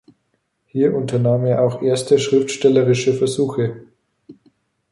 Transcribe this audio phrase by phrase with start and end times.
[0.65, 3.83] Hier unternahm er auch erste schriftstellerische Versuche.